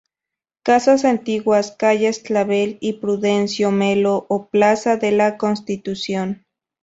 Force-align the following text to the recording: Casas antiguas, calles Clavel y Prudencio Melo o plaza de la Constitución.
Casas 0.63 1.05
antiguas, 1.05 1.73
calles 1.73 2.17
Clavel 2.17 2.79
y 2.81 2.93
Prudencio 2.93 3.69
Melo 3.69 4.25
o 4.29 4.47
plaza 4.47 4.97
de 4.97 5.11
la 5.11 5.37
Constitución. 5.37 6.41